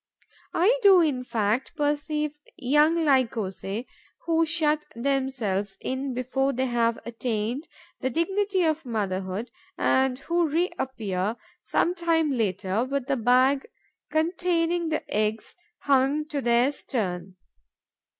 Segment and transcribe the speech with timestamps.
[0.55, 3.85] I do, in fact, perceive young Lycosae
[4.25, 7.67] who shut themselves in before they have attained
[7.99, 13.67] the dignity of motherhood and who reappear, some time later, with the bag
[14.09, 17.35] containing the eggs hung to their stern.